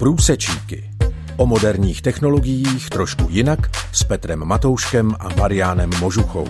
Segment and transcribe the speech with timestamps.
[0.00, 0.90] Průsečíky.
[1.36, 3.58] O moderních technologiích trošku jinak
[3.92, 6.48] s Petrem Matouškem a Mariánem Možuchou.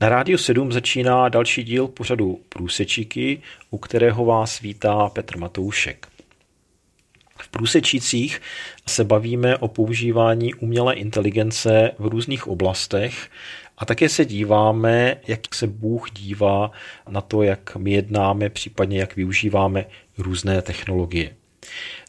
[0.00, 6.06] Na Rádiu 7 začíná další díl pořadu Průsečíky, u kterého vás vítá Petr Matoušek.
[7.42, 8.40] V průsečících
[8.88, 13.30] se bavíme o používání umělé inteligence v různých oblastech
[13.78, 16.70] a také se díváme, jak se Bůh dívá
[17.08, 19.84] na to, jak my jednáme, případně jak využíváme
[20.18, 21.36] různé technologie.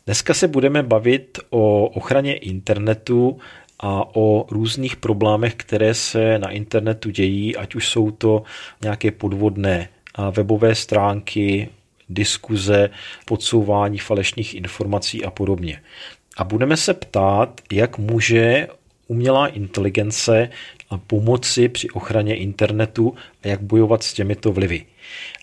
[0.05, 3.39] Dneska se budeme bavit o ochraně internetu
[3.80, 8.44] a o různých problémech, které se na internetu dějí, ať už jsou to
[8.81, 9.89] nějaké podvodné
[10.31, 11.70] webové stránky,
[12.09, 12.89] diskuze,
[13.25, 15.81] podsouvání falešných informací a podobně.
[16.38, 18.67] A budeme se ptát, jak může
[19.08, 20.50] umělá inteligence
[20.97, 23.13] pomoci při ochraně internetu
[23.44, 24.86] a jak bojovat s těmito vlivy.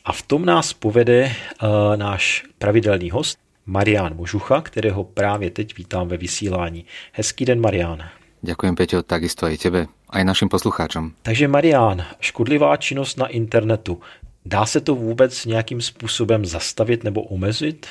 [0.05, 6.09] A v tom nás povede uh, náš pravidelný host Marián Možucha, kterého právě teď vítám
[6.09, 6.85] ve vysílání.
[7.13, 8.09] Hezký den, Marián.
[8.41, 11.13] Ďakujem, Peťo, takisto aj tebe, aj našim poslucháčom.
[11.23, 14.01] Takže Marián, škodlivá činnost na internetu.
[14.45, 17.87] Dá se to vůbec nějakým způsobem zastavit nebo omezit?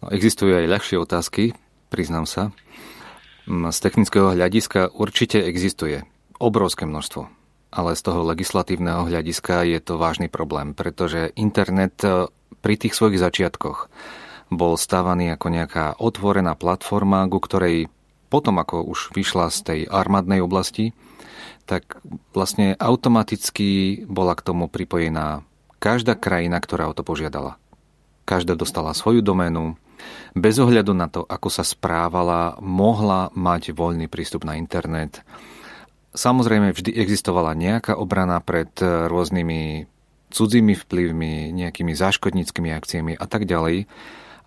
[0.00, 1.52] No, existujú aj ľahšie otázky,
[1.92, 2.56] priznám sa.
[3.44, 6.00] Mm, z technického hľadiska určite existuje
[6.40, 7.28] obrovské množstvo.
[7.70, 12.26] Ale z toho legislatívneho hľadiska je to vážny problém, pretože internet e,
[12.64, 13.86] pri tých svojich začiatkoch
[14.50, 17.86] bol stávaný ako nejaká otvorená platforma, ku ktorej
[18.26, 20.90] potom, ako už vyšla z tej armádnej oblasti,
[21.70, 22.02] tak
[22.34, 25.46] vlastne automaticky bola k tomu pripojená
[25.78, 27.62] každá krajina, ktorá o to požiadala.
[28.26, 29.78] Každá dostala svoju doménu,
[30.34, 35.22] bez ohľadu na to, ako sa správala, mohla mať voľný prístup na internet.
[36.10, 39.86] Samozrejme, vždy existovala nejaká obrana pred rôznymi
[40.30, 43.90] cudzími vplyvmi, nejakými záškodníckými akciami a tak ďalej,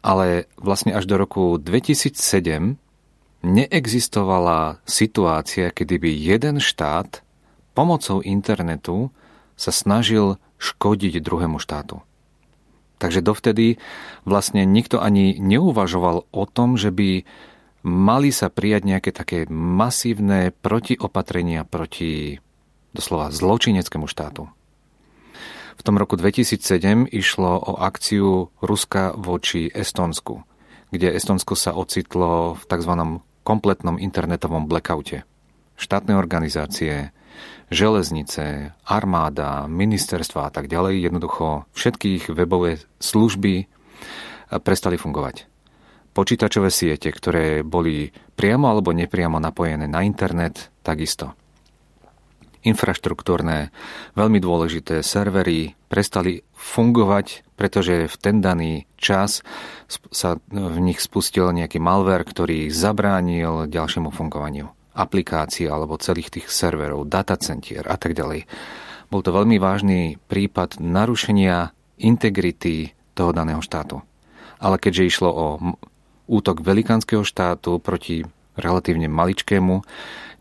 [0.04, 2.76] ale vlastne až do roku 2007
[3.44, 7.24] neexistovala situácia, kedy by jeden štát
[7.76, 9.12] pomocou internetu
[9.60, 12.00] sa snažil škodiť druhému štátu.
[13.04, 13.84] Takže dovtedy
[14.24, 17.28] vlastne nikto ani neuvažoval o tom, že by
[17.84, 22.40] mali sa prijať nejaké také masívne protiopatrenia proti
[22.96, 24.48] doslova zločineckému štátu.
[25.74, 30.46] V tom roku 2007 išlo o akciu Ruska voči Estonsku,
[30.94, 32.94] kde Estonsko sa ocitlo v tzv
[33.44, 35.28] kompletnom internetovom blackoute.
[35.76, 37.12] Štátne organizácie,
[37.74, 43.66] železnice, armáda, ministerstva a tak ďalej, jednoducho všetkých webové služby
[44.62, 45.50] prestali fungovať.
[46.14, 51.34] Počítačové siete, ktoré boli priamo alebo nepriamo napojené na internet, takisto.
[52.64, 53.74] Infraštruktúrne,
[54.16, 59.46] veľmi dôležité servery prestali fungovať pretože v ten daný čas
[60.12, 67.10] sa v nich spustil nejaký malware, ktorý zabránil ďalšiemu fungovaniu aplikácií alebo celých tých serverov,
[67.10, 68.46] datacentier a tak ďalej.
[69.10, 74.02] Bol to veľmi vážny prípad narušenia integrity toho daného štátu.
[74.60, 75.46] Ale keďže išlo o
[76.30, 78.24] útok velikánskeho štátu proti
[78.54, 79.82] relatívne maličkému,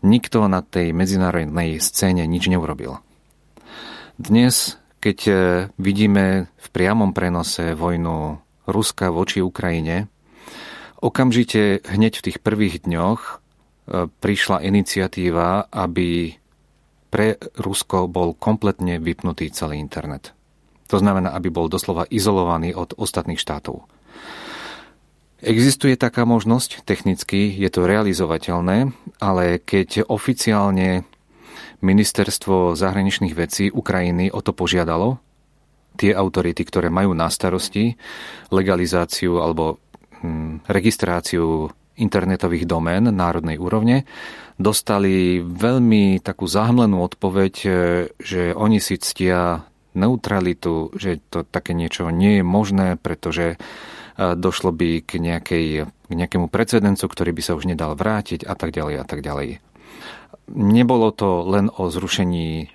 [0.05, 3.01] nikto na tej medzinárodnej scéne nič neurobil.
[4.19, 5.33] Dnes keď e,
[5.75, 10.07] vidíme v priamom prenose vojnu Ruska voči Ukrajine,
[11.03, 13.31] okamžite hneď v tých prvých dňoch e,
[14.07, 16.39] prišla iniciatíva, aby
[17.11, 20.31] pre Rusko bol kompletne vypnutý celý internet.
[20.87, 23.83] To znamená, aby bol doslova izolovaný od ostatných štátov.
[25.43, 31.03] Existuje taká možnosť, technicky je to realizovateľné, ale keď oficiálne
[31.83, 35.19] Ministerstvo zahraničných vecí Ukrajiny o to požiadalo.
[35.99, 37.99] Tie autority, ktoré majú na starosti
[38.55, 39.83] legalizáciu alebo
[40.23, 41.67] hm, registráciu
[41.99, 44.07] internetových domén národnej úrovne,
[44.55, 47.69] dostali veľmi takú zahmlenú odpoveď, e,
[48.15, 53.61] že oni si ctia neutralitu, že to také niečo nie je možné, pretože
[54.17, 58.73] došlo by k, nejakej, k nejakému precedencu, ktorý by sa už nedal vrátiť a tak
[58.73, 59.61] ďalej a tak ďalej.
[60.53, 62.67] Nebolo to len o zrušení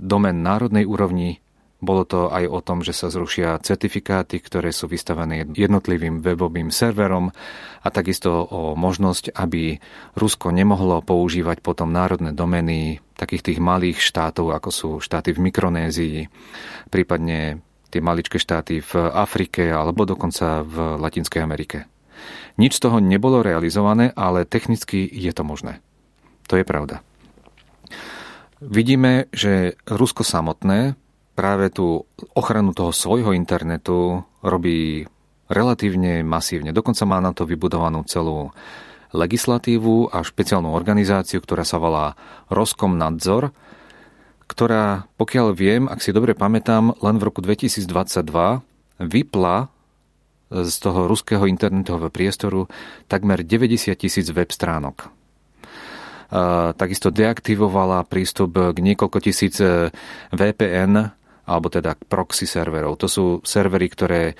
[0.00, 1.38] domen národnej úrovni,
[1.80, 7.32] bolo to aj o tom, že sa zrušia certifikáty, ktoré sú vystavené jednotlivým webovým serverom
[7.80, 9.80] a takisto o možnosť, aby
[10.12, 16.28] Rusko nemohlo používať potom národné domény takých tých malých štátov, ako sú štáty v Mikronézii,
[16.92, 21.90] prípadne tie maličké štáty v Afrike alebo dokonca v Latinskej Amerike.
[22.56, 25.82] Nič z toho nebolo realizované, ale technicky je to možné.
[26.46, 27.02] To je pravda.
[28.60, 30.94] Vidíme, že Rusko samotné
[31.32, 32.04] práve tú
[32.36, 35.08] ochranu toho svojho internetu robí
[35.48, 36.70] relatívne masívne.
[36.70, 38.52] Dokonca má na to vybudovanú celú
[39.10, 42.14] legislatívu a špeciálnu organizáciu, ktorá sa volá
[42.52, 43.50] Roskom nadzor,
[44.50, 47.86] ktorá, pokiaľ viem, ak si dobre pamätám, len v roku 2022
[48.98, 49.70] vypla
[50.50, 52.66] z toho ruského internetového priestoru
[53.06, 55.06] takmer 90 tisíc web stránok.
[56.74, 59.90] Takisto deaktivovala prístup k niekoľko tisíc e,
[60.30, 61.10] VPN,
[61.42, 63.02] alebo teda proxy serverov.
[63.02, 64.38] To sú servery, ktoré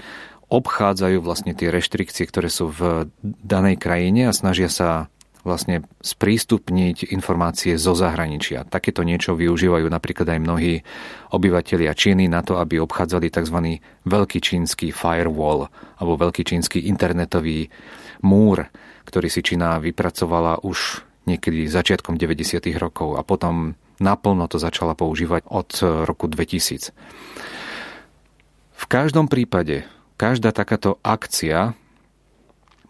[0.50, 5.10] obchádzajú vlastne tie reštrikcie, ktoré sú v danej krajine a snažia sa
[5.42, 8.68] vlastne sprístupniť informácie zo zahraničia.
[8.68, 10.72] Takéto niečo využívajú napríklad aj mnohí
[11.32, 13.80] obyvateľia Číny na to, aby obchádzali tzv.
[14.04, 17.72] veľký čínsky firewall alebo veľký čínsky internetový
[18.20, 18.68] múr,
[19.08, 22.60] ktorý si Čína vypracovala už niekedy začiatkom 90.
[22.76, 25.70] rokov a potom naplno to začala používať od
[26.08, 26.92] roku 2000.
[28.80, 29.84] V každom prípade,
[30.16, 31.76] každá takáto akcia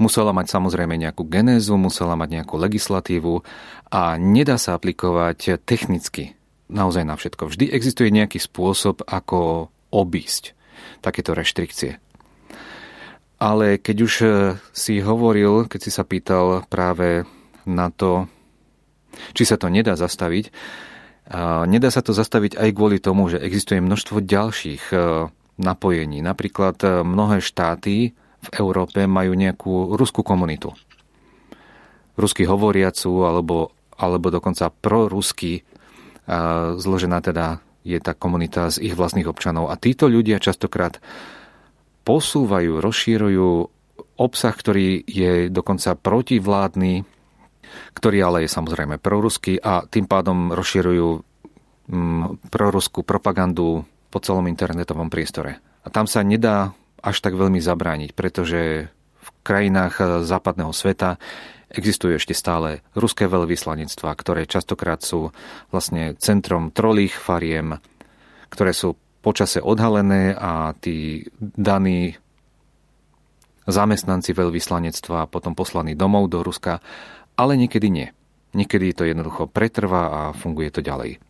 [0.01, 3.45] musela mať samozrejme nejakú genézu, musela mať nejakú legislatívu
[3.93, 6.35] a nedá sa aplikovať technicky
[6.71, 7.51] naozaj na všetko.
[7.51, 10.55] Vždy existuje nejaký spôsob, ako obísť
[11.03, 11.99] takéto reštrikcie.
[13.41, 14.33] Ale keď už eh,
[14.71, 17.27] si hovoril, keď si sa pýtal práve
[17.67, 18.31] na to,
[19.35, 20.55] či sa to nedá zastaviť,
[21.67, 25.29] nedá sa to zastaviť aj kvôli tomu, že existuje množstvo ďalších eh,
[25.61, 26.25] napojení.
[26.25, 30.73] Napríklad mnohé štáty v Európe majú nejakú ruskú komunitu.
[32.17, 35.65] Rusky hovoriacu alebo, alebo dokonca prorusky
[36.77, 39.73] zložená teda je tá komunita z ich vlastných občanov.
[39.73, 41.01] A títo ľudia častokrát
[42.05, 43.49] posúvajú, rozšírujú
[44.21, 47.05] obsah, ktorý je dokonca protivládny,
[47.97, 51.09] ktorý ale je samozrejme proruský a tým pádom rozširujú
[51.89, 55.63] mm, proruskú propagandu po celom internetovom priestore.
[55.81, 61.21] A tam sa nedá až tak veľmi zabrániť, pretože v krajinách eh, západného sveta
[61.71, 65.31] existujú ešte stále ruské veľvyslanectvá, ktoré častokrát sú
[65.71, 67.79] vlastne centrom trolých fariem,
[68.51, 72.19] ktoré sú počase odhalené a tí daní
[73.71, 76.83] zamestnanci veľvyslanectva potom poslaní domov do Ruska,
[77.39, 78.09] ale niekedy nie.
[78.51, 81.23] Niekedy to jednoducho pretrvá a funguje to ďalej.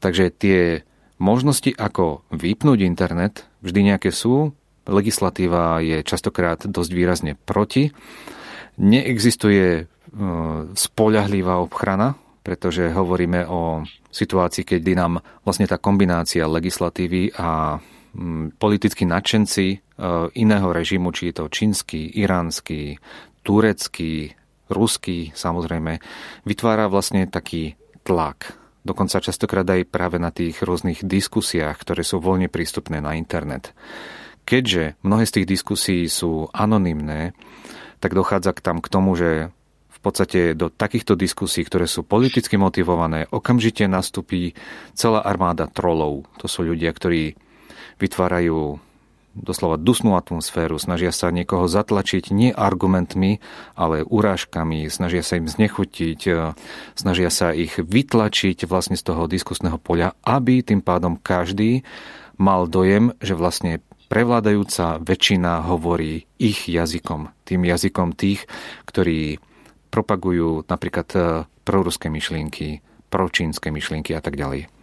[0.00, 0.80] Takže tie
[1.18, 4.52] možnosti, ako vypnúť internet, vždy nejaké sú.
[4.86, 7.90] Legislatíva je častokrát dosť výrazne proti.
[8.76, 9.84] Neexistuje e,
[10.76, 12.14] spoľahlivá ochrana,
[12.46, 13.82] pretože hovoríme o
[14.12, 17.80] situácii, kedy nám vlastne tá kombinácia legislatívy a
[18.56, 19.76] politickí nadšenci e,
[20.38, 22.96] iného režimu, či je to čínsky, iránsky,
[23.42, 24.32] turecký,
[24.70, 25.98] ruský samozrejme,
[26.46, 32.46] vytvára vlastne taký tlak dokonca častokrát aj práve na tých rôznych diskusiách, ktoré sú voľne
[32.46, 33.74] prístupné na internet.
[34.46, 37.34] Keďže mnohé z tých diskusí sú anonymné,
[37.98, 39.50] tak dochádza k tam k tomu, že
[39.90, 44.54] v podstate do takýchto diskusí, ktoré sú politicky motivované, okamžite nastupí
[44.94, 46.30] celá armáda trolov.
[46.38, 47.34] To sú ľudia, ktorí
[47.98, 48.78] vytvárajú
[49.36, 53.44] doslova dusnú atmosféru, snažia sa niekoho zatlačiť nie argumentmi,
[53.76, 56.32] ale urážkami, snažia sa im znechutiť, e,
[56.96, 61.84] snažia sa ich vytlačiť vlastne z toho diskusného poľa, aby tým pádom každý
[62.40, 68.46] mal dojem, že vlastne prevládajúca väčšina hovorí ich jazykom, tým jazykom tých,
[68.88, 69.42] ktorí
[69.92, 71.20] propagujú napríklad e,
[71.66, 74.75] proruské myšlienky, pročínske myšlienky a tak ďalej.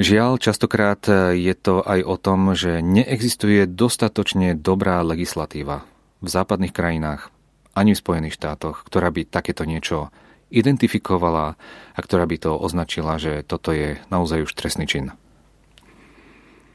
[0.00, 5.84] Žiaľ, častokrát e, je to aj o tom, že neexistuje dostatočne dobrá legislatíva
[6.24, 7.28] v západných krajinách
[7.76, 10.08] ani v Spojených štátoch, ktorá by takéto niečo
[10.48, 11.60] identifikovala
[11.92, 15.12] a ktorá by to označila, že toto je naozaj už trestný čin.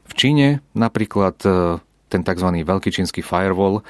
[0.06, 2.48] V Číne napríklad e, ten tzv.
[2.62, 3.82] veľký čínsky firewall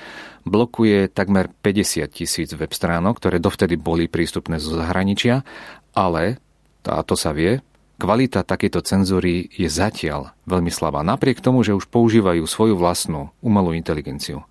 [0.49, 5.45] blokuje takmer 50 tisíc web stránok, ktoré dovtedy boli prístupné zo zahraničia,
[5.93, 6.40] ale,
[6.88, 7.61] a to sa vie,
[7.97, 13.73] Kvalita takéto cenzúry je zatiaľ veľmi slabá, napriek tomu, že už používajú svoju vlastnú umelú
[13.73, 14.45] inteligenciu.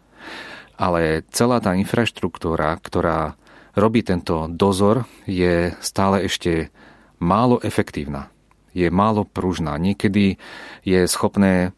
[0.75, 3.37] Ale celá tá infraštruktúra, ktorá
[3.77, 6.73] robí tento dozor, je stále ešte
[7.21, 8.33] málo efektívna.
[8.73, 9.77] Je málo pružná.
[9.77, 10.41] Niekedy
[10.83, 11.71] je schopné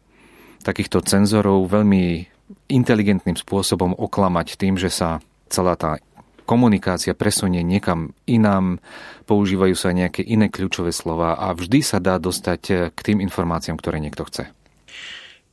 [0.64, 2.26] takýchto cenzorov veľmi
[2.72, 5.20] inteligentným spôsobom oklamať tým, že sa
[5.52, 6.00] celá tá
[6.48, 8.80] komunikácia presunie niekam inám,
[9.28, 13.76] používajú sa nejaké iné kľúčové slova a vždy sa dá dostať eh, k tým informáciám,
[13.76, 14.48] ktoré niekto chce.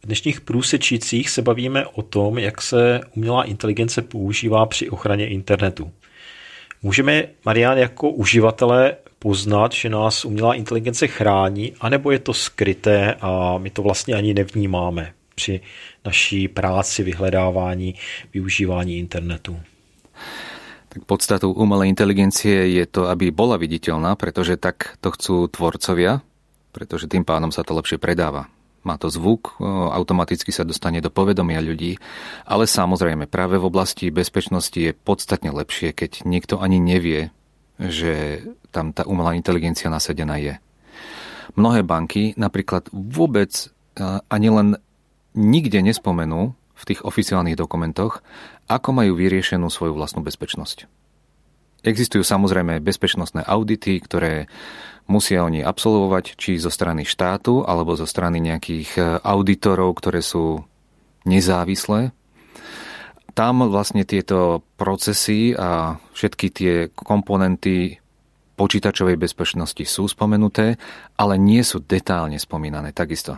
[0.03, 5.91] V dnešních průsečících se bavíme o tom, jak se umělá inteligence používá při ochraně internetu.
[6.81, 13.57] Můžeme, Marian, jako uživatelé poznat, že nás umělá inteligence chrání, anebo je to skryté a
[13.57, 15.61] my to vlastně ani nevnímáme při
[16.05, 17.95] naší práci, vyhledávání,
[18.33, 19.59] využívání internetu?
[21.03, 26.23] Podstatou umelej inteligencie je to, aby bola viditeľná, pretože tak to chcú tvorcovia,
[26.71, 28.47] pretože tým pádom sa to lepšie predáva.
[28.87, 29.59] Má to zvuk,
[29.91, 31.99] automaticky sa dostane do povedomia ľudí,
[32.45, 37.33] ale samozrejme práve v oblasti bezpečnosti je podstatne lepšie, keď niekto ani nevie,
[37.75, 40.55] že tam tá umelá inteligencia nasadená je.
[41.59, 43.73] Mnohé banky napríklad vôbec
[44.31, 44.79] ani len
[45.33, 48.19] nikde nespomenú v tých oficiálnych dokumentoch,
[48.65, 50.89] ako majú vyriešenú svoju vlastnú bezpečnosť.
[51.85, 54.49] Existujú samozrejme bezpečnostné audity, ktoré
[55.05, 60.65] musia oni absolvovať, či zo strany štátu, alebo zo strany nejakých e, auditorov, ktoré sú
[61.29, 62.09] nezávislé.
[63.37, 68.01] Tam vlastne tieto procesy a všetky tie komponenty
[68.55, 70.79] počítačovej bezpečnosti sú spomenuté,
[71.19, 73.37] ale nie sú detálne spomínané takisto.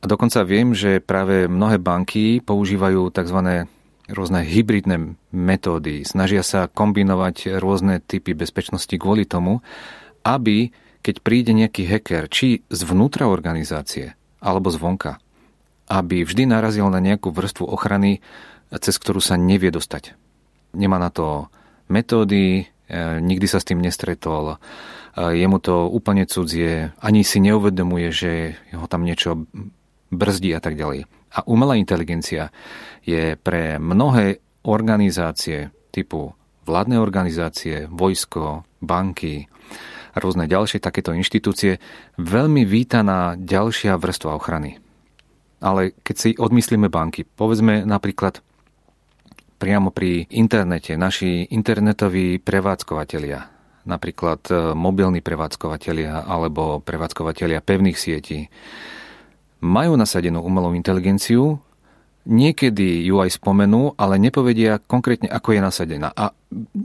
[0.00, 3.68] A dokonca viem, že práve mnohé banky používajú tzv.
[4.10, 6.02] Rôzne hybridné metódy.
[6.02, 9.62] Snažia sa kombinovať rôzne typy bezpečnosti kvôli tomu,
[10.26, 15.20] aby keď príde nejaký hacker, či zvnútra organizácie alebo zvonka,
[15.88, 18.20] aby vždy narazil na nejakú vrstvu ochrany,
[18.70, 20.14] cez ktorú sa nevie dostať.
[20.76, 21.50] Nemá na to
[21.90, 24.56] metódy, e, nikdy sa s tým nestretol, e,
[25.34, 28.30] je mu to úplne cudzie, ani si neuvedomuje, že
[28.76, 29.48] ho tam niečo
[30.14, 31.08] brzdí a tak ďalej.
[31.30, 32.50] A umelá inteligencia
[33.06, 36.34] je pre mnohé organizácie typu
[36.66, 39.50] vládne organizácie, vojsko, banky,
[40.14, 41.78] rôzne ďalšie takéto inštitúcie
[42.18, 44.78] veľmi vítaná ďalšia vrstva ochrany.
[45.60, 48.40] Ale keď si odmyslíme banky, povedzme napríklad
[49.60, 53.40] priamo pri internete, naši internetoví prevádzkovateľia,
[53.84, 58.48] napríklad e, mobilní prevádzkovateľia alebo prevádzkovateľia pevných sietí,
[59.60, 61.60] majú nasadenú umelú inteligenciu,
[62.28, 66.08] niekedy ju aj spomenú, ale nepovedia konkrétne, ako je nasadená.
[66.12, 66.36] A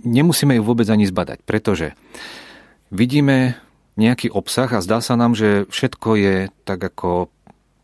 [0.04, 1.96] nemusíme ju vôbec ani zbadať, pretože
[2.92, 3.60] vidíme
[3.96, 6.36] nejaký obsah a zdá sa nám, že všetko je
[6.68, 7.32] tak ako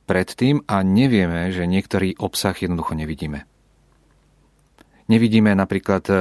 [0.07, 3.47] predtým a nevieme, že niektorý obsah jednoducho nevidíme.
[5.07, 6.15] Nevidíme napríklad e,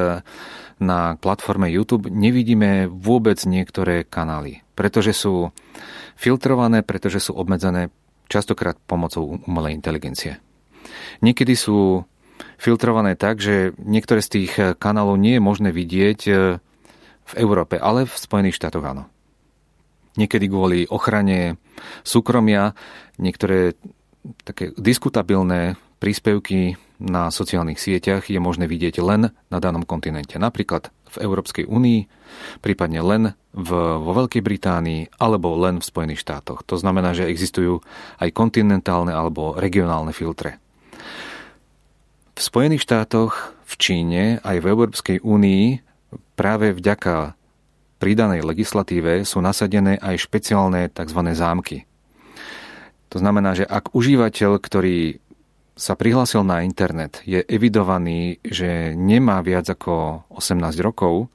[0.82, 5.54] na platforme YouTube, nevidíme vôbec niektoré kanály, pretože sú
[6.18, 7.90] filtrované, pretože sú obmedzené
[8.30, 10.38] častokrát pomocou umelej inteligencie.
[11.20, 12.06] Niekedy sú
[12.56, 16.32] filtrované tak, že niektoré z tých kanálov nie je možné vidieť e,
[17.26, 19.10] v Európe, ale v Spojených štátoch áno.
[20.16, 21.58] Niekedy kvôli ochrane
[22.06, 22.72] súkromia
[23.18, 23.74] niektoré
[24.44, 30.36] také diskutabilné príspevky na sociálnych sieťach je možné vidieť len na danom kontinente.
[30.36, 32.00] Napríklad v Európskej únii,
[32.62, 36.62] prípadne len v, vo Veľkej Británii alebo len v Spojených štátoch.
[36.70, 37.82] To znamená, že existujú
[38.22, 40.62] aj kontinentálne alebo regionálne filtre.
[42.38, 45.64] V Spojených štátoch, v Číne aj v Európskej únii
[46.38, 47.36] práve vďaka
[48.00, 51.20] pridanej legislatíve sú nasadené aj špeciálne tzv.
[51.36, 51.84] zámky.
[53.12, 55.20] To znamená, že ak užívateľ, ktorý
[55.76, 61.32] sa prihlásil na internet, je evidovaný, že nemá viac ako 18 rokov,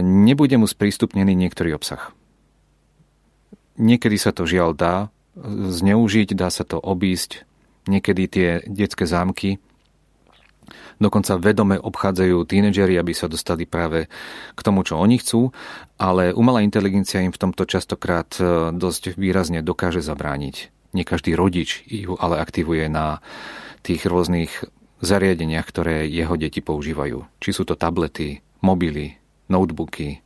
[0.00, 2.14] nebude mu sprístupnený niektorý obsah.
[3.76, 4.94] Niekedy sa to žiaľ dá
[5.72, 7.44] zneužiť, dá sa to obísť.
[7.88, 9.58] Niekedy tie detské zámky
[11.02, 14.06] dokonca vedome obchádzajú tínedžeri, aby sa dostali práve
[14.54, 15.50] k tomu, čo oni chcú,
[15.98, 21.84] ale umelá inteligencia im v tomto častokrát e, dosť výrazne dokáže zabrániť nie každý rodič
[21.88, 23.24] ju ale aktivuje na
[23.82, 24.64] tých rôznych
[25.02, 27.26] zariadeniach, ktoré jeho deti používajú.
[27.42, 29.18] Či sú to tablety, mobily,
[29.50, 30.22] notebooky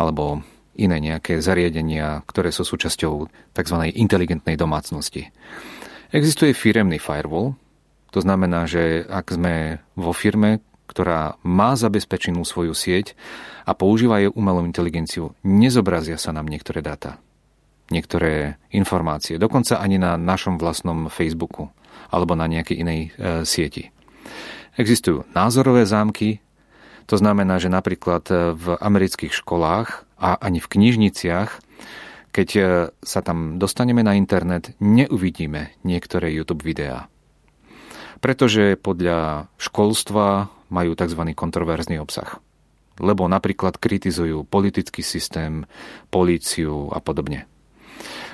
[0.00, 0.40] alebo
[0.78, 3.76] iné nejaké zariadenia, ktoré sú súčasťou tzv.
[3.92, 5.28] inteligentnej domácnosti.
[6.14, 7.58] Existuje firemný firewall,
[8.08, 13.12] to znamená, že ak sme vo firme, ktorá má zabezpečenú svoju sieť
[13.68, 17.20] a používa umelú inteligenciu, nezobrazia sa nám niektoré dáta
[17.88, 21.72] niektoré informácie, dokonca ani na našom vlastnom Facebooku
[22.08, 23.08] alebo na nejakej inej e,
[23.44, 23.92] sieti.
[24.78, 26.40] Existujú názorové zámky,
[27.08, 31.50] to znamená, že napríklad e, v amerických školách a ani v knižniciach,
[32.32, 32.62] keď e,
[33.00, 37.08] sa tam dostaneme na internet, neuvidíme niektoré YouTube videá.
[38.20, 41.22] Pretože podľa školstva majú tzv.
[41.32, 42.36] kontroverzný obsah.
[42.98, 45.64] Lebo napríklad kritizujú politický systém,
[46.10, 47.46] políciu a podobne.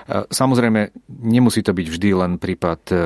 [0.08, 2.96] Samozrejme, nemusí to byť vždy len prípad e,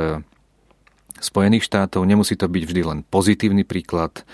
[1.18, 4.26] Spojených štátov, nemusí to byť vždy len pozitívny príklad.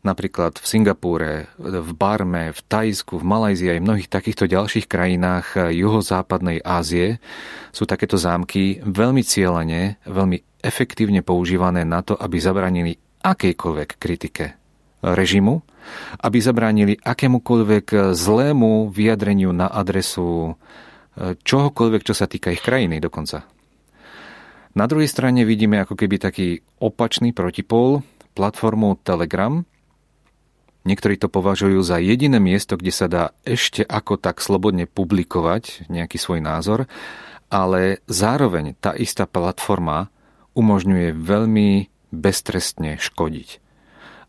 [0.00, 5.72] napríklad v Singapúre, v Barme, v Tajsku, v Malajzii aj v mnohých takýchto ďalších krajinách
[5.76, 7.20] juhozápadnej Ázie
[7.68, 14.56] sú takéto zámky veľmi cieľene, veľmi efektívne používané na to, aby zabranili akejkoľvek kritike
[15.04, 15.60] režimu,
[16.24, 20.89] aby zabránili akémukoľvek zlému vyjadreniu na adresu e,
[21.20, 23.44] čohokoľvek, čo sa týka ich krajiny dokonca.
[24.72, 28.06] Na druhej strane vidíme ako keby taký opačný protipol,
[28.38, 29.66] platformu Telegram.
[30.86, 36.16] Niektorí to považujú za jediné miesto, kde sa dá ešte ako tak slobodne publikovať nejaký
[36.16, 36.88] svoj názor,
[37.50, 40.08] ale zároveň tá istá platforma
[40.56, 41.68] umožňuje veľmi
[42.14, 43.60] beztrestne škodiť.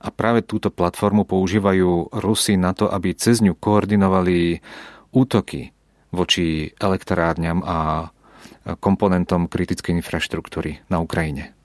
[0.01, 4.57] A práve túto platformu používajú Rusy na to, aby cez ňu koordinovali
[5.13, 5.69] útoky
[6.11, 8.11] voči elektrárňam a
[8.77, 11.57] komponentom kritickej infraštruktúry na Ukrajine.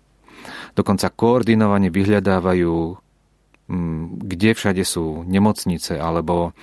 [0.73, 2.75] Dokonca koordinovane vyhľadávajú,
[3.69, 6.57] mm, kde všade sú nemocnice alebo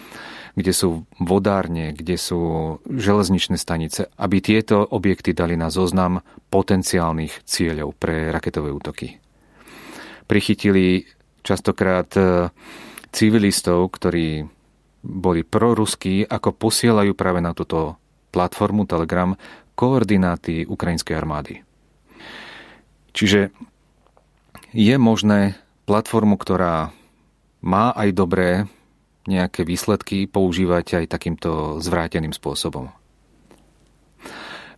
[0.54, 2.42] kde sú vodárne, kde sú
[2.86, 6.22] železničné stanice, aby tieto objekty dali na zoznam
[6.54, 9.18] potenciálnych cieľov pre raketové útoky.
[10.30, 11.10] Prichytili
[11.42, 12.54] častokrát e,
[13.10, 14.46] civilistov, ktorí
[15.04, 18.00] boli proruskí, ako posielajú práve na túto
[18.32, 19.36] platformu Telegram
[19.76, 21.62] koordináty ukrajinskej armády.
[23.14, 23.54] Čiže
[24.74, 26.90] je možné platformu, ktorá
[27.62, 28.50] má aj dobré
[29.30, 32.92] nejaké výsledky, používať aj takýmto zvráteným spôsobom.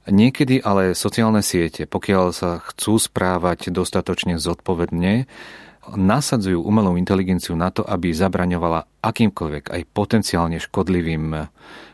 [0.06, 5.26] Niekedy ale sociálne siete, pokiaľ sa chcú správať dostatočne zodpovedne,
[5.94, 11.46] nasadzujú umelú inteligenciu na to, aby zabraňovala akýmkoľvek, aj potenciálne škodlivým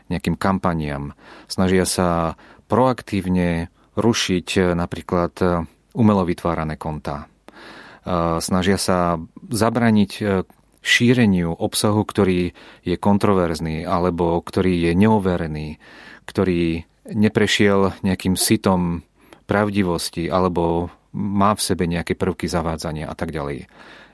[0.08, 1.12] nejakým kampaniam.
[1.48, 2.40] Snažia sa
[2.72, 5.48] proaktívne rušiť eh, napríklad eh,
[5.92, 7.28] umelo vytvárané kontá.
[7.28, 9.20] Eh, snažia sa
[9.52, 10.12] zabraniť
[10.82, 12.50] šíreniu obsahu, ktorý
[12.82, 15.78] je kontroverzný alebo ktorý je neoverený,
[16.26, 19.06] ktorý neprešiel nejakým sitom
[19.46, 23.68] pravdivosti alebo má v sebe nejaké prvky zavádzania a tak ďalej.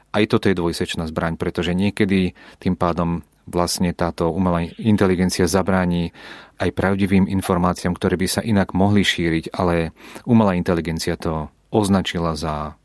[0.09, 6.13] Aj toto je dvojsečná zbraň, pretože niekedy tým pádom vlastne táto umelá inteligencia zabráni
[6.61, 9.97] aj pravdivým informáciám, ktoré by sa inak mohli šíriť, ale
[10.29, 12.77] umelá inteligencia to označila za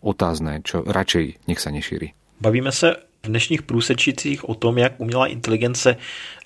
[0.00, 2.16] otázne, čo radšej nech sa nešíri.
[2.40, 5.96] Bavíme se v dnešních průsečících o tom, jak umělá inteligence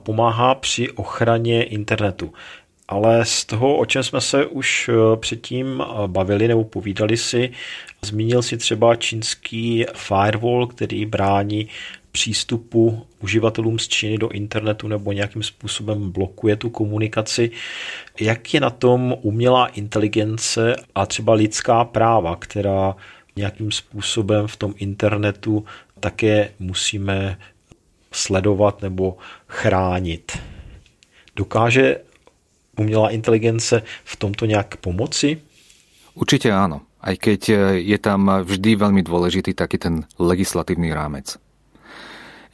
[0.02, 2.32] pomáhá při ochraně internetu.
[2.88, 7.50] Ale z toho, o čem jsme se už eh, předtím eh, bavili nebo povídali si,
[8.02, 11.68] zmínil si třeba čínský firewall, který brání
[12.12, 17.50] přístupu uživatelům z Číny do internetu nebo nějakým způsobem blokuje tu komunikaci.
[18.20, 22.96] Jak je na tom umělá inteligence a třeba lidská práva, která
[23.36, 25.64] nějakým způsobem v tom internetu
[26.00, 27.38] také musíme
[28.12, 29.16] sledovat nebo
[29.48, 30.38] chránit.
[31.36, 31.96] Dokáže
[32.78, 35.40] umělá inteligence v tomto nějak pomoci?
[36.14, 37.40] Určite áno, aj keď
[37.82, 41.34] je tam vždy veľmi dôležitý taký ten legislatívny rámec.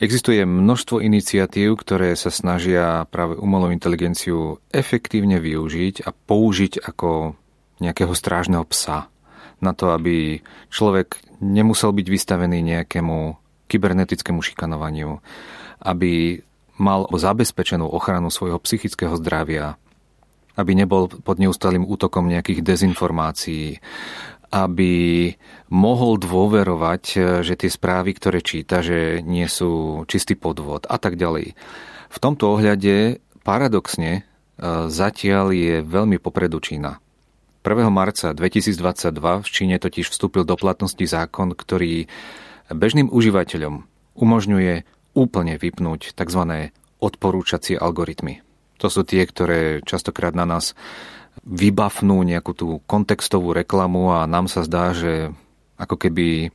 [0.01, 7.37] Existuje množstvo iniciatív, ktoré sa snažia práve umelú inteligenciu efektívne využiť a použiť ako
[7.85, 9.13] nejakého strážneho psa
[9.61, 10.41] na to, aby
[10.73, 13.37] človek nemusel byť vystavený nejakému
[13.69, 15.21] kybernetickému šikanovaniu,
[15.85, 16.41] aby
[16.81, 19.77] mal zabezpečenú ochranu svojho psychického zdravia,
[20.61, 23.81] aby nebol pod neustálým útokom nejakých dezinformácií,
[24.51, 24.93] aby
[25.71, 27.03] mohol dôverovať,
[27.47, 31.55] že tie správy, ktoré číta, že nie sú čistý podvod a tak ďalej.
[32.11, 34.23] V tomto ohľade paradoxne e,
[34.91, 36.99] zatiaľ je veľmi popredu Čína.
[37.63, 37.87] 1.
[37.93, 38.75] marca 2022
[39.21, 42.11] v Číne totiž vstúpil do platnosti zákon, ktorý
[42.73, 43.87] bežným užívateľom
[44.19, 44.75] umožňuje
[45.15, 46.73] úplne vypnúť tzv.
[46.99, 48.43] odporúčacie algoritmy.
[48.81, 50.73] To sú tie, ktoré častokrát na nás
[51.45, 55.31] vybafnú nejakú tú kontextovú reklamu a nám sa zdá, že
[55.81, 56.53] ako keby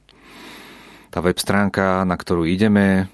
[1.10, 3.08] tá web stránka, na ktorú ideme,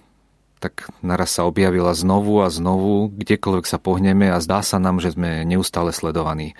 [0.61, 5.13] tak naraz sa objavila znovu a znovu, kdekoľvek sa pohneme a zdá sa nám, že
[5.13, 6.53] sme neustále sledovaní.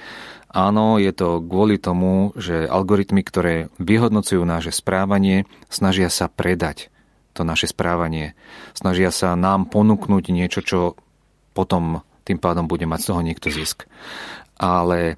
[0.51, 6.91] Áno, je to kvôli tomu, že algoritmy, ktoré vyhodnocujú naše správanie, snažia sa predať
[7.31, 8.35] to naše správanie.
[8.75, 10.79] Snažia sa nám ponúknuť niečo, čo
[11.55, 13.89] potom tým pádom bude mať z toho niekto zisk.
[14.61, 15.17] Ale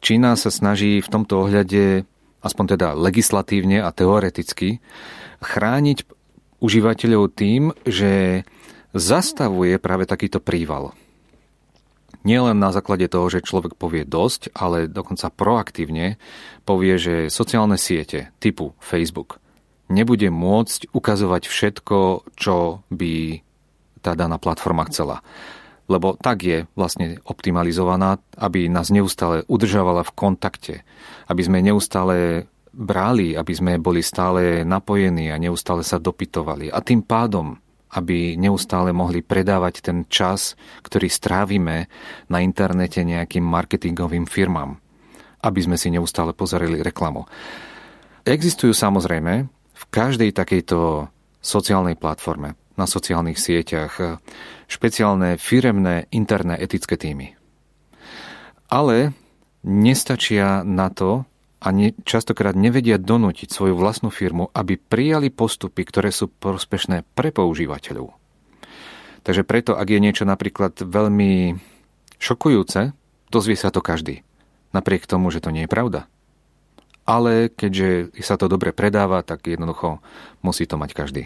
[0.00, 2.08] Čína sa snaží v tomto ohľade,
[2.40, 4.80] aspoň teda legislatívne a teoreticky,
[5.44, 6.08] chrániť
[6.60, 8.42] užívateľov tým, že
[8.96, 10.96] zastavuje práve takýto príval.
[12.20, 16.20] Nielen na základe toho, že človek povie dosť, ale dokonca proaktívne
[16.68, 19.40] povie, že sociálne siete typu Facebook
[19.90, 21.98] nebude môcť ukazovať všetko,
[22.38, 23.42] čo by
[24.00, 25.20] tá daná platforma chcela.
[25.90, 30.74] Lebo tak je vlastne optimalizovaná, aby nás neustále udržovala v kontakte,
[31.26, 36.70] aby sme neustále brali, aby sme boli stále napojení a neustále sa dopytovali.
[36.70, 37.58] A tým pádom,
[37.90, 40.54] aby neustále mohli predávať ten čas,
[40.86, 41.90] ktorý strávime
[42.30, 44.78] na internete nejakým marketingovým firmám,
[45.42, 47.26] aby sme si neustále pozerali reklamu.
[48.22, 54.24] Existujú samozrejme v každej takejto sociálnej platforme, na sociálnych sieťach,
[54.64, 57.36] špeciálne firemné interné etické týmy.
[58.72, 59.12] Ale
[59.60, 61.28] nestačia na to
[61.60, 67.28] a ne, častokrát nevedia donútiť svoju vlastnú firmu, aby prijali postupy, ktoré sú prospešné pre
[67.28, 68.16] používateľov.
[69.20, 71.60] Takže preto, ak je niečo napríklad veľmi
[72.16, 72.96] šokujúce,
[73.28, 74.24] dozvie sa to každý.
[74.72, 76.08] Napriek tomu, že to nie je pravda
[77.10, 79.98] ale keďže sa to dobre predáva, tak jednoducho
[80.46, 81.24] musí to mať každý.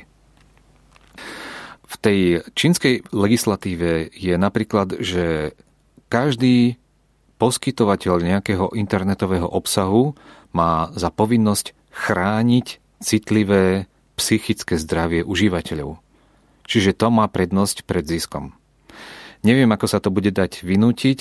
[1.84, 2.18] V tej
[2.56, 5.52] čínskej legislatíve je napríklad, že
[6.08, 6.80] každý
[7.36, 10.16] poskytovateľ nejakého internetového obsahu
[10.54, 12.66] má za povinnosť chrániť
[13.02, 16.00] citlivé psychické zdravie užívateľov.
[16.64, 18.56] Čiže to má prednosť pred ziskom.
[19.44, 21.18] Neviem, ako sa to bude dať vynútiť,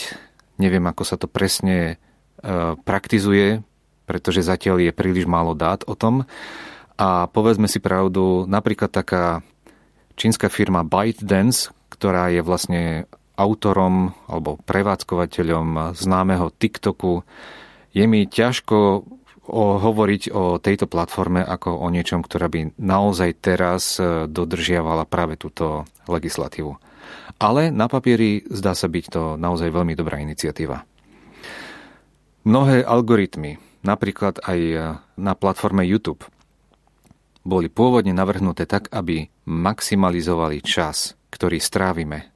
[0.62, 2.00] neviem, ako sa to presne
[2.40, 3.60] e, praktizuje
[4.06, 6.28] pretože zatiaľ je príliš málo dát o tom.
[7.00, 9.42] A povedzme si pravdu, napríklad taká
[10.16, 17.26] čínska firma ByteDance, ktorá je vlastne autorom alebo prevádzkovateľom známeho TikToku,
[17.94, 18.78] je mi ťažko
[19.48, 25.38] o, hovoriť o tejto platforme ako o niečom, ktorá by naozaj teraz e, dodržiavala práve
[25.38, 26.78] túto legislatívu.
[27.42, 30.86] Ale na papieri zdá sa byť to naozaj veľmi dobrá iniciatíva.
[32.44, 34.78] Mnohé algoritmy, napríklad aj e,
[35.22, 36.26] na platforme YouTube,
[37.44, 42.32] boli pôvodne navrhnuté tak, aby maximalizovali čas, ktorý strávime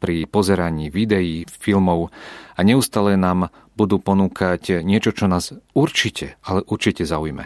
[0.00, 2.12] pri pozeraní videí, filmov
[2.56, 7.44] a neustále nám budú ponúkať niečo, čo nás určite, ale určite zaujme,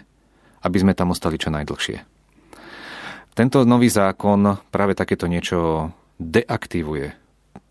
[0.62, 1.98] aby sme tam ostali čo najdlhšie.
[3.32, 7.16] Tento nový zákon práve takéto niečo deaktivuje.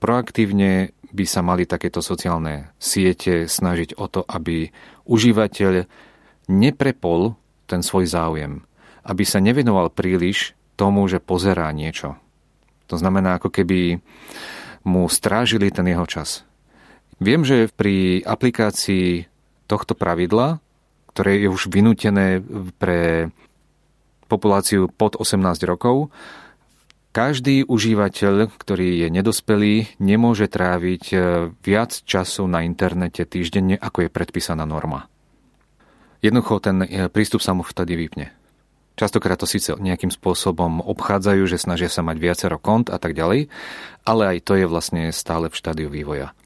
[0.01, 4.73] Proaktívne by sa mali takéto sociálne siete snažiť o to, aby
[5.05, 5.85] užívateľ
[6.49, 7.37] neprepol
[7.69, 8.65] ten svoj záujem,
[9.05, 12.17] aby sa nevenoval príliš tomu, že pozerá niečo.
[12.89, 14.01] To znamená, ako keby
[14.83, 16.43] mu strážili ten jeho čas.
[17.21, 19.29] Viem, že pri aplikácii
[19.69, 20.57] tohto pravidla,
[21.13, 22.41] ktoré je už vynútené
[22.81, 23.29] pre
[24.25, 25.37] populáciu pod 18
[25.69, 26.09] rokov,
[27.11, 31.15] každý užívateľ, ktorý je nedospelý, nemôže tráviť e,
[31.59, 35.11] viac času na internete týždenne, ako je predpísaná norma.
[36.23, 38.31] Jednoducho ten e, prístup sa mu vtedy vypne.
[39.01, 43.49] Častokrát to síce nejakým spôsobom obchádzajú, že snažia sa mať viacero kont a tak ďalej,
[44.05, 46.37] ale aj to je vlastne stále v štádiu vývoja.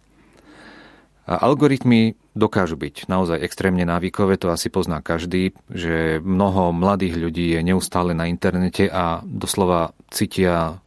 [1.27, 7.59] A algoritmy dokážu byť naozaj extrémne návykové, to asi pozná každý, že mnoho mladých ľudí
[7.59, 10.79] je neustále na internete a doslova cítia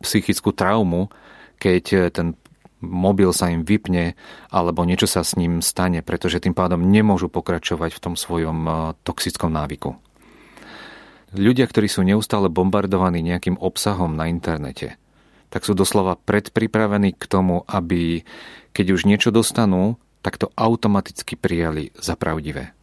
[0.00, 1.12] psychickú traumu,
[1.60, 2.32] keď ten
[2.80, 4.16] mobil sa im vypne
[4.48, 8.74] alebo niečo sa s ním stane, pretože tým pádom nemôžu pokračovať v tom svojom eh,
[9.04, 10.00] toxickom návyku.
[11.30, 14.98] Ľudia, ktorí sú neustále bombardovaní nejakým obsahom na internete,
[15.50, 18.26] tak sú doslova predpripravení k tomu, aby
[18.74, 22.74] keď už niečo dostanú, tak to automaticky prijali za pravdivé.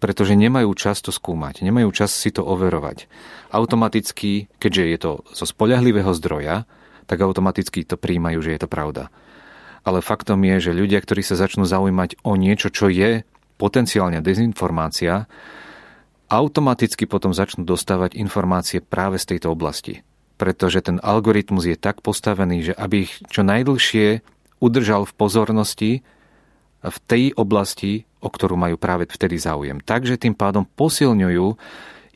[0.00, 3.08] Pretože nemajú čas to skúmať, nemajú čas si to overovať.
[3.52, 6.64] Automaticky, keďže je to zo spoľahlivého zdroja,
[7.04, 9.12] tak automaticky to príjmajú, že je to pravda.
[9.84, 13.28] Ale faktom je, že ľudia, ktorí sa začnú zaujímať o niečo, čo je
[13.60, 15.28] potenciálne dezinformácia,
[16.34, 20.02] automaticky potom začnú dostávať informácie práve z tejto oblasti.
[20.34, 24.24] Pretože ten algoritmus je tak postavený, že aby ich čo najdlhšie
[24.58, 25.92] udržal v pozornosti
[26.84, 29.80] v tej oblasti, o ktorú majú práve vtedy záujem.
[29.80, 31.46] Takže tým pádom posilňujú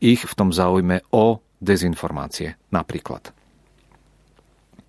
[0.05, 3.38] ich v tom záujme o dezinformácie napríklad.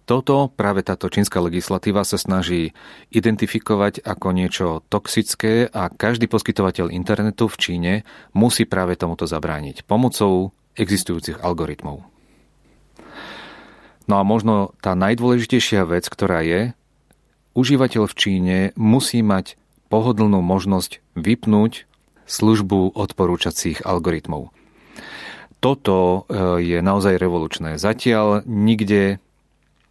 [0.10, 2.74] Toto práve táto čínska legislatíva sa snaží
[3.14, 7.94] identifikovať ako niečo toxické a každý poskytovateľ internetu v Číne
[8.34, 12.02] musí práve tomuto zabrániť pomocou existujúcich algoritmov.
[14.10, 16.74] No a možno tá najdôležitejšia vec, ktorá je,
[17.54, 19.62] užívateľ v Číne musí mať
[19.94, 21.86] pohodlnú možnosť vypnúť
[22.26, 24.50] službu odporúčacích algoritmov.
[25.62, 27.78] Toto e, je naozaj revolučné.
[27.78, 29.22] Zatiaľ nikde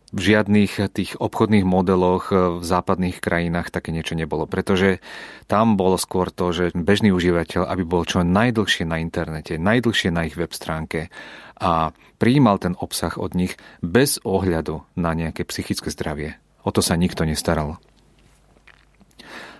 [0.09, 5.05] v žiadnych tých obchodných modeloch v západných krajinách také niečo nebolo, pretože
[5.44, 10.25] tam bolo skôr to, že bežný užívateľ, aby bol čo najdlhšie na internete, najdlhšie na
[10.25, 11.12] ich web stránke
[11.61, 16.40] a prijímal ten obsah od nich bez ohľadu na nejaké psychické zdravie.
[16.64, 17.77] O to sa nikto nestaral.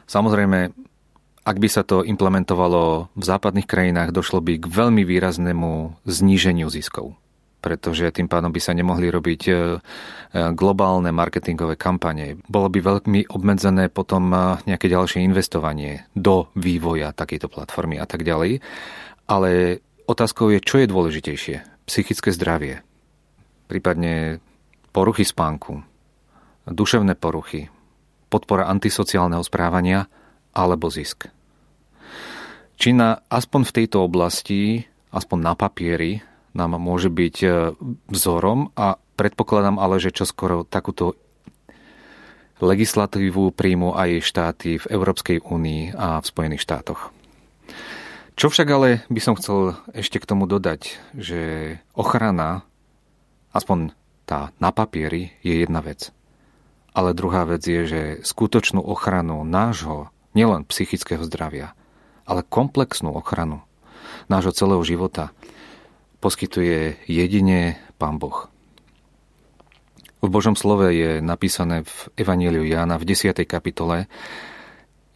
[0.09, 0.73] Samozrejme,
[1.45, 7.17] ak by sa to implementovalo v západných krajinách, došlo by k veľmi výraznému zníženiu ziskov
[7.59, 9.57] pretože tým pádom by sa nemohli robiť e, e,
[10.55, 12.39] globálne marketingové kampane.
[12.47, 14.39] Bolo by veľmi obmedzené potom e,
[14.71, 18.63] nejaké ďalšie investovanie do vývoja takejto platformy a tak ďalej.
[19.27, 21.57] Ale otázkou je, čo je dôležitejšie.
[21.89, 22.85] Psychické zdravie,
[23.67, 24.39] prípadne
[24.95, 25.83] poruchy spánku,
[26.69, 27.73] duševné poruchy,
[28.29, 30.07] podpora antisociálneho správania
[30.53, 31.33] alebo zisk.
[32.79, 36.23] Čína aspoň v tejto oblasti, aspoň na papieri,
[36.57, 37.49] nám môže byť e,
[38.09, 41.19] vzorom a predpokladám ale, že čoskoro takúto
[42.59, 47.15] legislatívu príjmu aj štáty v Európskej únii a v Spojených štátoch.
[48.39, 51.41] Čo však ale by som chcel ešte k tomu dodať, že
[51.99, 52.63] ochrana,
[53.51, 53.91] aspoň
[54.23, 56.15] tá na papieri, je jedna vec.
[56.95, 61.75] Ale druhá vec je, že skutočnú ochranu nášho, nielen psychického zdravia,
[62.27, 63.67] ale komplexnú ochranu
[64.31, 65.35] nášho celého života,
[66.19, 68.51] poskytuje jedine Pán Boh.
[70.19, 73.39] V Božom slove je napísané v Evangeliu Jána v 10.
[73.47, 74.11] kapitole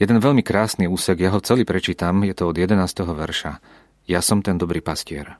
[0.02, 2.74] jeden veľmi krásny úsek, ja ho celý prečítam, je to od 11.
[3.06, 3.62] verša.
[4.10, 5.38] Ja som ten dobrý pastier.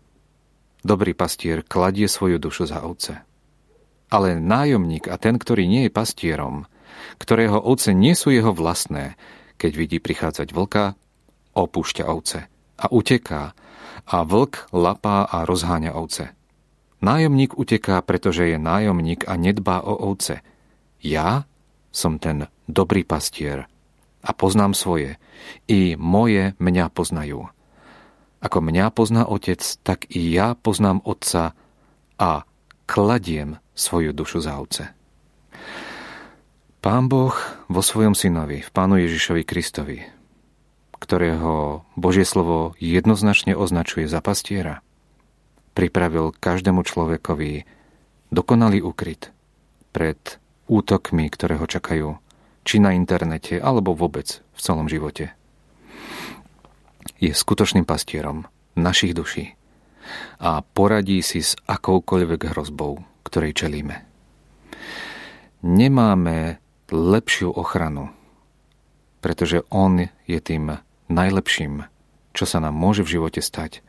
[0.87, 3.27] Dobrý pastier kladie svoju dušu za ovce.
[4.07, 6.71] Ale nájomník a ten, ktorý nie je pastierom,
[7.19, 9.19] ktorého ovce nie sú jeho vlastné,
[9.59, 10.95] keď vidí prichádzať vlka,
[11.59, 12.47] opúšťa ovce
[12.79, 13.55] a uteká,
[14.07, 16.33] a vlk lapá a rozháňa ovce.
[17.03, 20.45] Nájomník uteká, pretože je nájomník a nedbá o ovce.
[21.03, 21.51] Ja
[21.91, 23.67] som ten dobrý pastier
[24.23, 25.19] a poznám svoje.
[25.67, 27.51] I moje mňa poznajú.
[28.43, 31.59] Ako mňa pozná otec, tak i ja poznám otca
[32.19, 32.47] a
[32.87, 34.95] kladiem svoju dušu za ovce.
[36.83, 37.35] Pán Boh
[37.71, 40.03] vo svojom synovi, v Pánu Ježišovi Kristovi,
[41.03, 44.87] ktorého Božie slovo jednoznačne označuje za pastiera,
[45.75, 47.67] pripravil každému človekovi
[48.31, 49.35] dokonalý úkryt
[49.91, 50.39] pred
[50.71, 52.23] útokmi, ktoré ho čakajú,
[52.63, 55.35] či na internete, alebo vôbec v celom živote.
[57.19, 58.47] Je skutočným pastierom
[58.79, 59.59] našich duší
[60.39, 64.07] a poradí si s akoukoľvek hrozbou, ktorej čelíme.
[65.63, 66.63] Nemáme
[66.93, 68.11] lepšiu ochranu,
[69.23, 71.87] pretože On je tým najlepším,
[72.37, 73.81] čo sa nám môže v živote stať.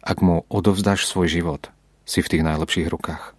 [0.00, 1.62] Ak mu odovzdáš svoj život,
[2.10, 3.38] si v tých najlepších rukách.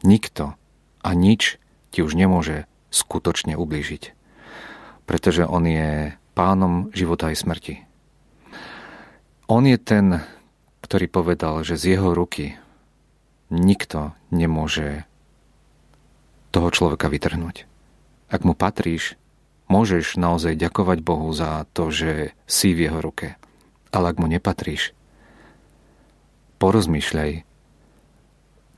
[0.00, 0.56] Nikto
[1.04, 1.60] a nič
[1.92, 4.16] ti už nemôže skutočne ublížiť,
[5.04, 7.74] pretože on je pánom života aj smrti.
[9.44, 10.24] On je ten,
[10.80, 12.56] ktorý povedal, že z jeho ruky
[13.52, 15.04] nikto nemôže
[16.48, 17.68] toho človeka vytrhnúť.
[18.32, 19.20] Ak mu patríš,
[19.68, 23.36] Môžeš naozaj ďakovať Bohu za to, že si v jeho ruke.
[23.92, 24.96] Ale ak mu nepatríš,
[26.56, 27.44] porozmýšľaj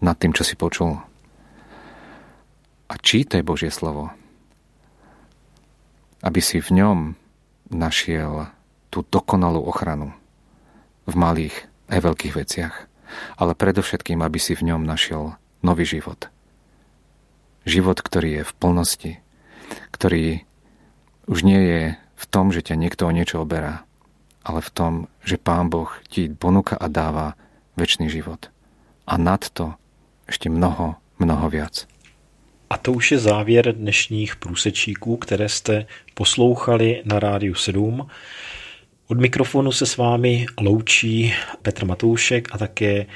[0.02, 0.98] nad tým, čo si počul.
[2.90, 4.10] A čítaj Božie slovo.
[6.26, 6.98] Aby si v ňom
[7.70, 8.50] našiel
[8.90, 10.10] tú dokonalú ochranu
[11.06, 11.54] v malých
[11.86, 12.74] aj veľkých veciach.
[13.38, 16.26] Ale predovšetkým, aby si v ňom našiel nový život.
[17.62, 19.12] Život, ktorý je v plnosti,
[19.94, 20.49] ktorý
[21.30, 23.86] už nie je v tom, že ťa niekto o niečo oberá,
[24.42, 27.38] ale v tom, že Pán Boh ti ponúka a dáva
[27.78, 28.50] väčší život.
[29.06, 29.78] A nad to
[30.26, 31.86] ešte mnoho, mnoho viac.
[32.70, 38.06] A to už je závěr dnešních průsečíků, které jste poslouchali na Rádiu 7.
[39.06, 43.06] Od mikrofonu se s vámi loučí Petr Matoušek a také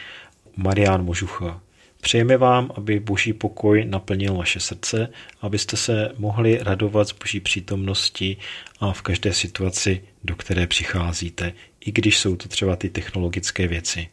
[0.57, 1.61] Marián Možucha.
[2.05, 5.09] Přejeme vám, aby boží pokoj naplnil vaše srdce,
[5.41, 8.37] abyste se mohli radovat z boží přítomnosti
[8.81, 14.09] a v každé situaci, do které přicházíte, i když jsou to třeba ty technologické věci.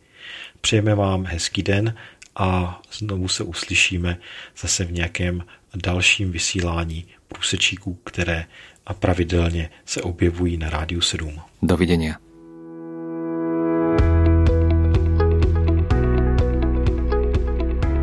[0.62, 1.95] Přejeme vám hezký den
[2.36, 4.17] a znovu se uslyšíme
[4.58, 5.43] zase v nějakém
[5.75, 8.45] dalším vysílání průsečíků, které
[8.86, 11.41] a pravidelně se objevují na Rádiu 7.
[11.62, 12.31] Dovidenia.